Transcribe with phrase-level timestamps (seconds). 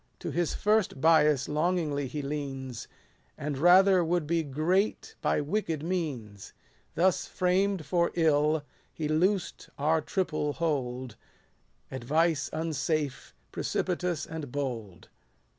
[0.17, 2.87] To his first bias longingly he leans;
[3.37, 6.53] And rather would be great by wicked means.
[6.95, 11.17] Thus framed for ill, he loosed our triple hold;
[11.91, 15.09] 2 Advice unsafe, precipitous, and bold.